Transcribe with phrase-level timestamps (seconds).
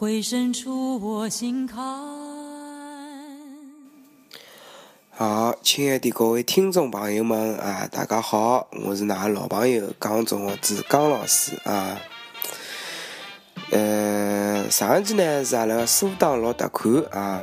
[0.00, 1.76] 回渗出我心坎。
[5.10, 12.00] 好，亲爱的各位听众朋友们啊，大家好，我是㑚老朋友江中学子江老师啊。
[13.72, 17.42] 呃，上一集呢是阿拉苏当老特款啊，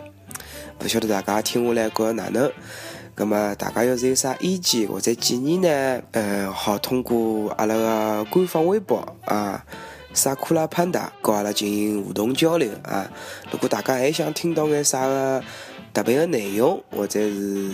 [0.80, 2.50] 不晓得大家听下来觉着哪能？
[3.18, 6.02] 那么大家要是有啥意见或者建议呢？
[6.14, 9.66] 呃，好通过阿拉个官方微博啊，
[10.16, 13.08] 萨库拉潘达，跟阿拉进行互动交流啊。
[13.52, 15.44] 如果大家还想听到眼啥个？
[15.94, 17.72] 特别的内容，或者是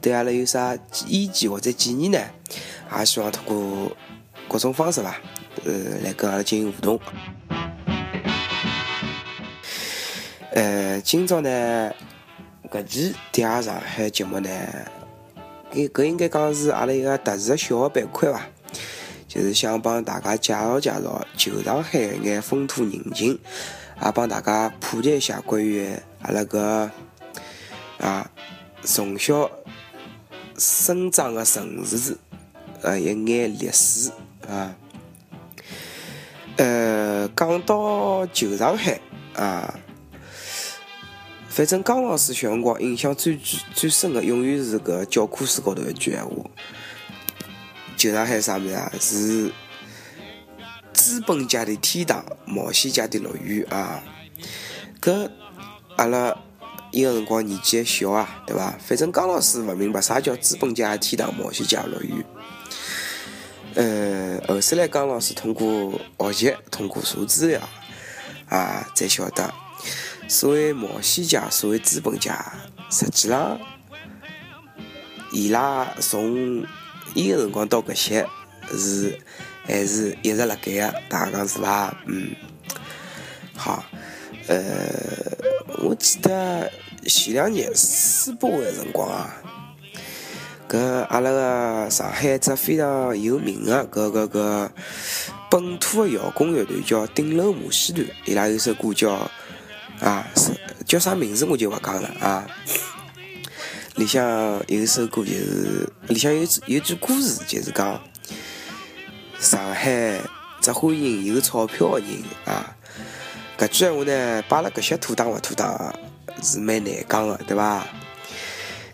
[0.00, 0.74] 对阿拉有啥
[1.06, 2.18] 意见或者建议呢？
[2.98, 3.94] 也希望通过
[4.48, 5.20] 各种方式吧，
[5.66, 6.98] 呃，来跟阿拉进行互动。
[10.52, 11.92] 呃，今朝呢，
[12.70, 14.48] 搿期第二上海节目呢，
[15.74, 18.46] 搿搿应该讲是阿拉一个特殊小的板块伐，
[19.34, 23.38] 就是想帮大家介绍介绍旧上海一眼风土人情。
[24.04, 25.88] 也帮大家普及一下关于
[26.22, 26.90] 阿拉个
[27.98, 28.28] 啊
[28.82, 29.50] 从小
[30.58, 32.16] 生长的城市
[32.82, 34.10] 呃一眼历史
[34.48, 34.76] 啊。
[36.56, 39.00] 呃，讲到旧上海
[39.34, 39.78] 啊，
[41.48, 46.34] 反正江老师小辰光印象最最最深的，永远是搿教科书高头一句闲话：
[48.04, 48.92] 旧上海啥物事啊？
[49.00, 49.52] 是。
[50.92, 54.02] 资本家的天堂，冒险家的乐园啊！
[55.00, 55.28] 搿
[55.96, 56.34] 阿拉
[56.92, 58.74] 伊个辰光年纪还小啊，对伐？
[58.78, 62.24] 反正江老师勿明白啥叫资本家的天堂，冒险家乐园。
[63.74, 67.60] 呃，后首来江老师通过学习，通过查资料
[68.48, 69.52] 啊，才晓得，
[70.28, 72.52] 所谓冒险家，所谓资本家，
[72.88, 73.58] 实际上
[75.32, 76.64] 伊拉从
[77.14, 78.26] 伊个辰光到搿些
[78.76, 79.18] 是。
[79.66, 81.96] 还是一直辣盖个，大家讲是伐？
[82.04, 82.36] 嗯，
[83.56, 83.82] 好，
[84.46, 84.58] 呃，
[85.78, 86.70] 我记得
[87.06, 89.34] 前两年世博会辰光啊，
[90.68, 94.68] 搿阿拉个上海一只非常有名个搿搿搿
[95.50, 99.12] 本土个摇滚乐团叫顶楼马戏团，伊拉有首歌叫
[100.00, 100.28] 啊，
[100.84, 102.46] 叫啥名字我就勿讲了啊。
[103.96, 108.00] 里向有一首歌就是里向有有句歌词，就是讲。
[109.38, 110.20] 上海
[110.60, 112.08] 只欢迎有钞票的人
[112.46, 112.74] 啊！
[113.58, 115.94] 搿句闲话呢，摆辣搿些妥当勿妥当
[116.42, 117.86] 是蛮难讲的，对伐？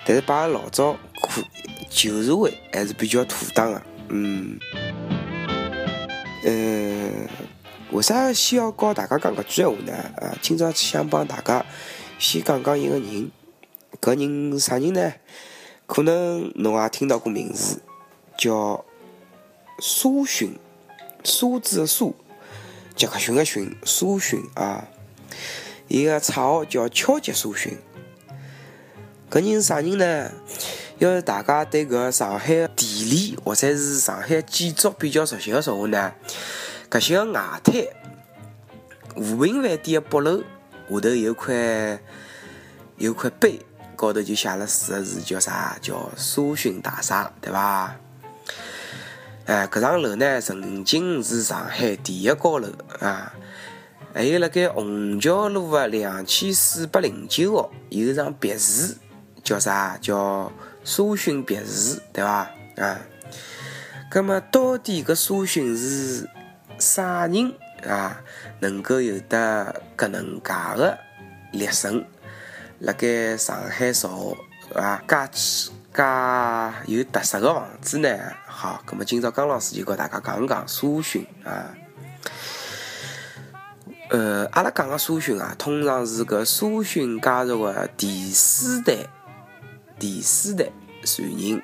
[0.04, 1.40] 但是摆辣老早可
[1.88, 4.58] 旧社会还是比较妥当的，嗯。
[6.44, 7.28] 嗯，
[7.92, 9.92] 为啥先要教大家讲搿句闲话呢？
[10.16, 11.64] 啊，今朝想帮大家
[12.18, 13.30] 先讲讲一个人，
[14.00, 15.12] 搿人啥人呢？
[15.86, 17.82] 可能侬也听到过名字，
[18.38, 18.84] 叫。
[19.82, 20.58] 苏洵，
[21.24, 22.14] 苏字的苏，
[22.94, 24.86] 杰克逊的逊，苏洵啊，
[25.88, 27.78] 伊个绰号叫超级苏洵。
[29.30, 30.30] 搿人是啥人呢？
[30.98, 36.12] 要是大家对搿上海地理或者是上海建筑比较熟悉的说话呢，
[36.90, 37.74] 搿些个外滩，
[39.14, 40.42] 和平饭店的北楼
[40.90, 41.98] 下头有块
[42.98, 43.60] 有块碑，
[44.00, 45.76] 高头就写了四个字，叫啥？
[45.82, 47.94] 叫苏洵大厦，对伐？
[49.44, 52.68] 哎，搿幢楼呢，曾经是上海第一高楼
[53.00, 53.34] 啊！
[54.14, 58.94] 还有辣盖虹桥路的两千四百零九号有一幢别墅，
[59.44, 59.98] 叫啥？
[60.00, 60.50] 叫
[60.82, 62.50] 苏洵别墅，对伐？
[62.78, 62.98] 啊，
[64.10, 66.26] 葛么到底搿苏洵是
[66.78, 67.52] 啥人
[67.86, 68.22] 啊？
[68.60, 70.96] 能够有得搿能介个
[71.52, 72.02] 立身，
[72.80, 74.34] 辣盖上海造
[74.74, 75.16] 啊，介
[75.92, 76.02] 介
[76.86, 78.08] 有特色个房子呢？
[78.46, 81.74] 好，那么今朝江老师就跟大家讲讲苏洵啊。
[84.08, 88.96] 呃，阿拉讲个苏洵啊，通常是搿苏洵家族的第四代、
[89.98, 90.70] 第四代
[91.04, 91.62] 传人，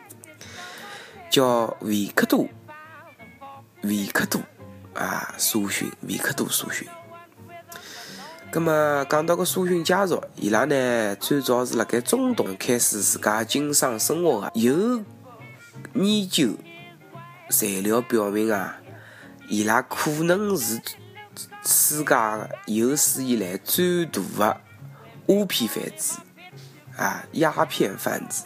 [1.31, 2.47] 叫维克多、
[3.85, 4.41] 维克多
[4.95, 6.87] 啊，苏洵、维克多、苏洵。
[8.53, 15.05] 那么讲到个苏洵家族，伊拉呢最早是辣盖中东开始自家经商生活的，有
[15.95, 16.55] 研究。
[17.49, 18.79] 材料表明啊，
[19.49, 20.81] 伊拉可能是
[21.65, 22.15] 世界
[22.67, 24.61] 有史以来最大的
[25.29, 26.19] 鸦片贩子
[26.97, 28.45] 啊，鸦片贩子。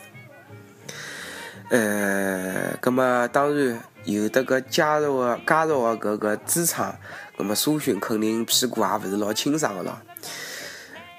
[1.71, 7.01] 呃，葛么当然有的个家族的家族的搿个资产，
[7.41, 9.99] 葛么苏洵肯定屁股也勿是老清爽个咯。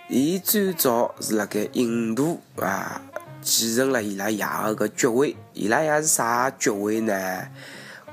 [0.07, 3.01] 伊最早是辣盖印度啊，
[3.41, 4.45] 继承了伊拉爷
[4.75, 5.35] 个爵位。
[5.53, 7.47] 伊拉爷是啥爵位呢？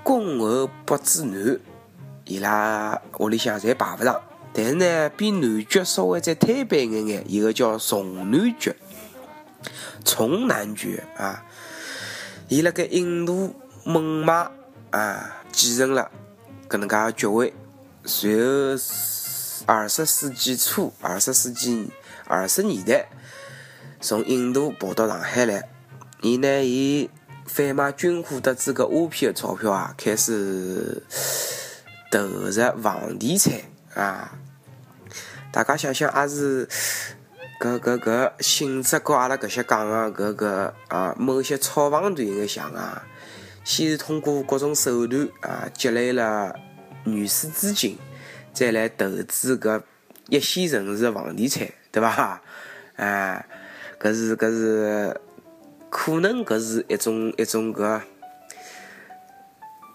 [0.02, 1.60] 公侯伯子男。
[2.25, 4.19] 伊拉屋里向侪排勿上，
[4.55, 8.75] 但是呢，比男爵稍微再推背一眼眼，一个叫崇男爵，
[10.02, 11.44] 崇男爵啊。
[12.49, 14.50] 伊辣盖印度孟买
[14.93, 16.10] 啊，继承了
[16.70, 17.52] 搿能介个爵位。
[18.08, 18.75] 随后
[19.66, 21.90] 二十世纪初、二十世纪
[22.26, 23.06] 二十年代，
[24.00, 25.69] 从印度跑到上海来。
[26.22, 27.10] 伊呢，伊
[27.44, 31.02] 贩卖军火得知搿鸦片个钞票啊，开始
[32.10, 32.50] 投入
[32.82, 33.60] 房地产
[33.94, 34.32] 啊。
[35.52, 36.66] 大家想想，也是。
[37.60, 43.05] 搿搿搿性质和阿拉搿些讲个搿个啊，某些炒房团有眼像啊。
[43.64, 46.55] 先是通过各种手段啊，积累了
[47.14, 47.96] 原始资金，
[48.52, 49.82] 再来投资搿
[50.28, 52.40] 一线城市的房地产，对伐？
[52.96, 53.46] 哎，
[54.00, 55.20] 搿是搿是
[55.90, 58.00] 可能搿是一种一种搿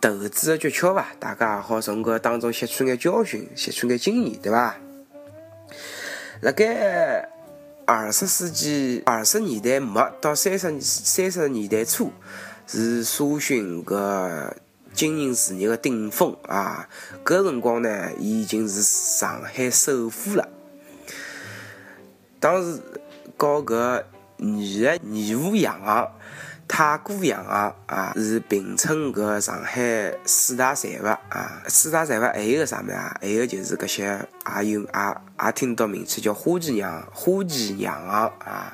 [0.02, 1.08] 投资的诀窍伐？
[1.20, 4.76] 大家也好从搿当中吸取眼教训，吸取眼经验，对伐？
[6.42, 7.30] 辣盖。
[7.86, 12.14] 二十世纪二十年代末到三十三十年代初，
[12.66, 14.54] 是苏洵搿
[14.94, 16.88] 经营事业的顶峰啊！
[17.26, 20.48] 搿辰光呢，伊已经是上海首富了。
[22.40, 22.80] 当时
[23.36, 24.04] 搞搿
[24.38, 26.12] 女的义务养行。
[26.66, 31.62] 太古洋行啊，是并称搿上海四大财阀啊。
[31.68, 33.16] 四大财阀还有个啥物事啊？
[33.22, 34.28] 还有就是搿些
[34.64, 34.88] 也有也
[35.46, 38.74] 也听到名气叫花旗洋花旗洋行啊。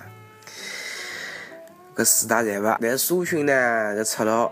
[1.95, 3.54] 搿四大财阀，但苏洵呢，
[3.98, 4.51] 搿出路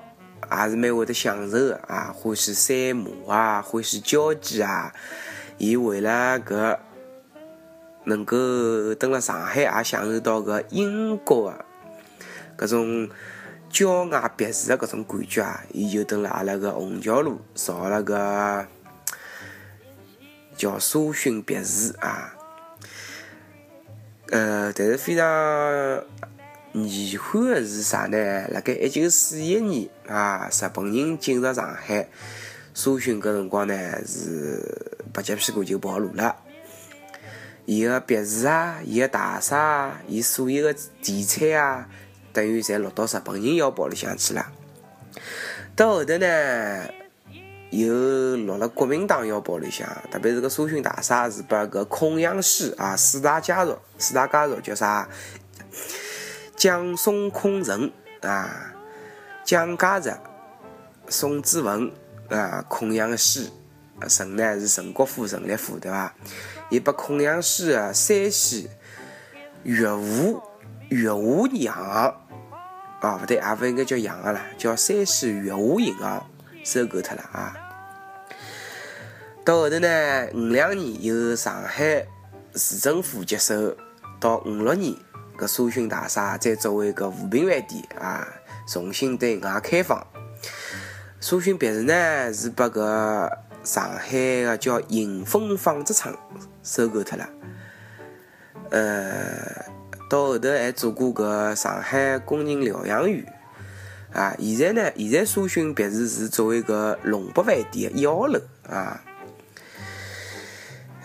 [0.51, 4.93] 也是蛮会得享受的啊，欢喜赛马啊，欢喜交际啊。
[5.57, 6.77] 伊为了搿
[8.05, 11.65] 能够登了上海，也享受到搿英国的。
[12.57, 13.09] 搿种
[13.69, 18.65] 郊外别墅的搿种感觉啊，伊就蹲辣阿拉个虹桥路造了个
[20.55, 22.33] 叫苏洵别墅啊。
[24.29, 25.25] 呃，但是非常
[26.85, 28.47] 遗憾的是啥呢？
[28.49, 32.09] 辣盖一九四一年啊，日本人进入上海，
[32.73, 33.73] 苏洵搿辰光呢
[34.05, 34.61] 是
[35.13, 36.35] 白脚屁股就跑路了。
[37.65, 41.87] 伊个别墅啊，伊个大厦啊，伊所有的地产啊。
[42.33, 44.45] 等于侪落到日本人腰包里向去了。
[45.75, 46.83] 到后头呢，
[47.71, 55.09] 又落了国民党腰包里向，特别是个苏洵大厦是把个孔祥熙啊四大家族，四大家族叫啥？
[56.57, 57.91] 蒋宋孔陈
[58.23, 58.73] 啊，
[59.45, 60.09] 蒋家族，
[61.07, 61.91] 宋子文
[62.29, 63.47] 啊，孔养氏，
[64.09, 66.11] 陈呢是陈国富、陈立夫，对伐？
[66.71, 68.67] 伊把孔养氏啊山西
[69.61, 70.41] 岳武
[70.89, 71.75] 岳武洋。
[73.01, 76.27] 啊，勿对，也勿应该叫洋行了，叫山西粤华银行
[76.63, 77.55] 收购脱了啊。
[79.45, 82.03] 到后头呢，五两年由上海
[82.55, 83.77] 市政府接手，
[84.19, 84.95] 到五六年，
[85.37, 88.27] 搿苏洵大厦再作为搿和平饭店啊，
[88.67, 90.05] 重新对外开放。
[91.19, 93.31] 苏洵别墅呢，是把搿
[93.63, 96.17] 上海个叫迎丰纺织厂
[96.63, 97.29] 收购脱了，
[98.71, 99.67] 呃。
[100.09, 103.25] 到后头还做过个上海工人疗养院，
[104.13, 108.39] 啊，现在呢，现在苏洵别墅是作为个龙博饭店一号楼
[108.69, 109.03] 啊。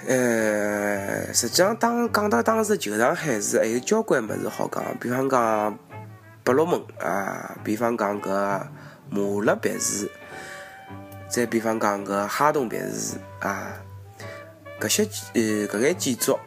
[0.06, 5.78] 呃，实际上当讲到当时旧上海市，还有交关物事好讲，比方讲
[6.42, 8.66] 百乐门啊，比方讲个
[9.08, 10.08] 马勒别墅，
[11.28, 13.74] 再比方讲个哈洞别墅啊，
[14.80, 15.02] 搿些
[15.34, 16.38] 呃搿眼建筑。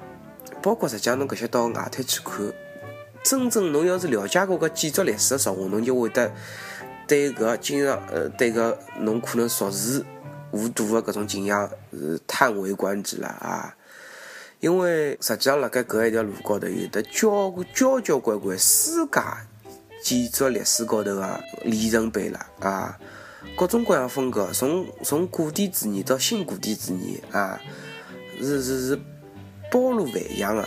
[0.62, 2.52] 包括实际上侬搿些到外滩去看，
[3.24, 6.32] 真正侬要是了解过搿建筑历史的话，侬就会得
[7.08, 10.04] 对搿经常呃对搿侬可能熟视
[10.56, 13.76] 无睹的搿种景象是叹为观止了啊！
[14.62, 19.22] 因为实际上辣盖搿一条路高头有得交交交关关世界
[20.02, 22.98] 建筑历史高头的里程碑了啊！
[23.58, 27.62] 各种各样风格，从从古典主义到新古典主义啊，
[28.40, 29.00] 是是是。
[29.72, 30.66] 包罗万象的，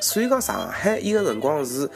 [0.00, 1.90] 所以讲上海伊个辰光是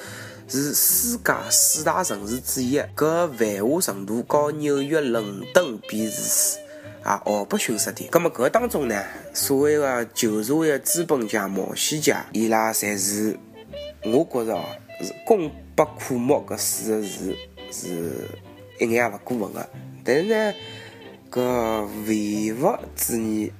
[0.48, 6.58] 是世界四大城市之一，搿繁华程度和纽约、伦敦比是
[7.02, 8.06] 啊，毫不逊色的。
[8.10, 13.38] 葛么搿当中呢，所谓的旧社会的资本家、冒险家，伊拉侪是，
[14.04, 14.64] 我觉着哦，
[15.00, 17.36] 是功不可没搿四个字
[17.70, 18.28] 是
[18.78, 19.68] 一眼也勿过分的。
[20.04, 20.54] 但是呢，
[21.30, 23.52] 搿唯物主义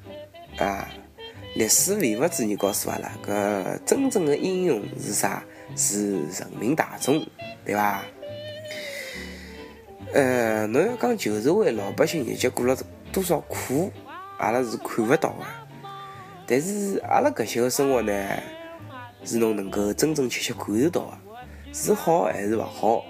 [0.59, 0.88] 啊，
[1.54, 5.42] 历史唯物主义告诉阿拉，搿真正的英雄是啥？
[5.76, 7.25] 是人民大众，
[7.64, 8.02] 对伐？
[10.12, 12.76] 呃，侬要讲旧社会老百姓日脚过了
[13.12, 13.92] 多少苦，
[14.38, 15.46] 阿拉是看勿到的。
[16.46, 18.12] 但是阿拉搿些个生活呢，
[19.24, 21.18] 是侬能够真真切切感受到的，
[21.72, 23.04] 是好还是勿好？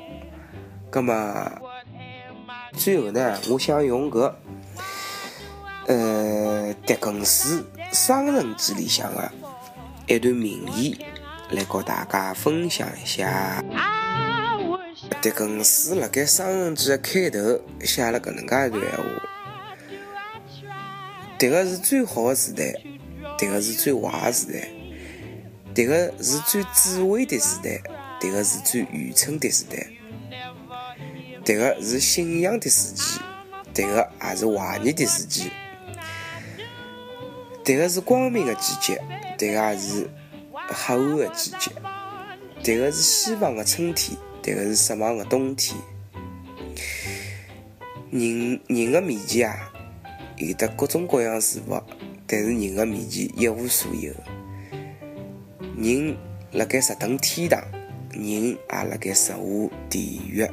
[0.90, 1.50] 葛么
[2.74, 4.32] 最后呢，我想用搿
[5.86, 9.32] 呃狄更斯《双人记》里向的
[10.06, 10.98] 一段名言
[11.50, 13.64] 来和大家分享一下。
[15.20, 19.04] 狄更斯辣盖《商人记》的开头写了搿能介一段闲话：，
[21.38, 22.74] 迭个是最好的时代，
[23.36, 24.70] 迭个是最坏的时代，
[25.74, 27.82] 迭个是最智慧的时代，
[28.18, 29.86] 迭个是最愚蠢的时代，
[31.44, 33.20] 迭个是信仰的时期，
[33.74, 35.50] 迭个也是怀疑的时期，
[37.62, 38.98] 迭个是光明的季节，
[39.36, 40.08] 迭个也是
[40.54, 41.70] 黑暗的季节，
[42.62, 44.16] 迭个是希望的春天。
[44.42, 45.78] 迭个是失望的冬天。
[48.10, 49.72] 人人的面前啊，
[50.36, 51.80] 有得各种各样事物，
[52.26, 54.12] 但是人的面前一无所有。
[55.76, 56.16] 人
[56.52, 57.62] 辣盖十等天堂，
[58.12, 59.36] 人也辣盖十下
[59.88, 60.44] 地狱。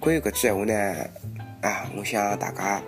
[0.00, 0.74] 关于搿句闲话呢，
[1.60, 2.82] 啊，我想大家。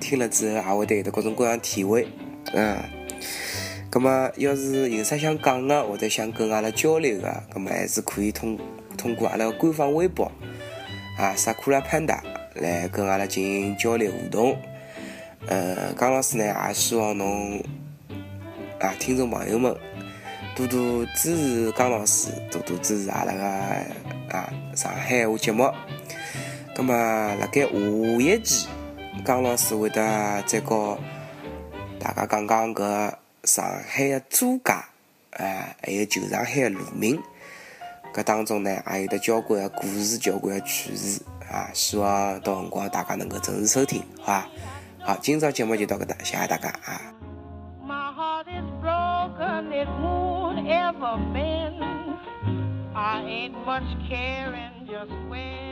[0.00, 2.08] 听了之后，也会得有得各种各样体会，
[2.54, 2.76] 嗯，
[3.90, 8.58] 葛么要是有啥想讲的，或者想跟阿拉交流的，葛么还是可以通
[8.96, 10.32] 通过阿拉官方微博
[11.18, 12.22] 啊，萨库拉潘达
[12.54, 14.56] 来跟阿拉进行交流互动。
[15.46, 17.62] 呃，江老师呢，也希望侬
[18.78, 19.74] 啊，听众朋友们
[20.56, 23.44] 多多支持江老师，多多支持阿拉个
[24.36, 25.70] 啊上海话节目。
[26.74, 26.94] 葛么
[27.40, 28.66] 辣盖下一期。
[29.24, 30.98] 江老师会得再和
[31.98, 33.12] 大家讲讲搿
[33.44, 34.72] 上海的租界，
[35.32, 37.20] 哎，还有旧上海的路名，
[38.14, 41.68] 搿当中呢也有得交关的故事，交关的趣事啊！
[41.72, 44.48] 希望到辰光大家能够准时收听，好伐？
[45.02, 47.00] 好，今朝节目就到搿搭，谢谢大家啊
[52.92, 55.69] ！I ain't much caring just where I